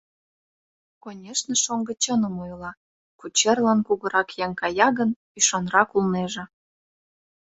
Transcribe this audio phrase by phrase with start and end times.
[1.03, 2.71] Конешне, шоҥго чыным ойла:
[3.19, 6.43] кучерлан кугурак еҥ кая гын, ӱшанрак улнеже.